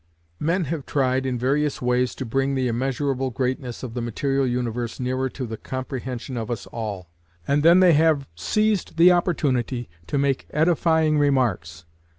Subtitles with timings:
[0.39, 4.99] Men have tried in various ways to bring the immeasurable greatness of the material universe
[4.99, 7.07] nearer to the comprehension of us all,
[7.47, 11.85] and then they have seized the opportunity to make edifying remarks.